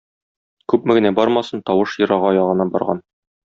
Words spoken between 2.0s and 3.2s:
ерагая гына барган.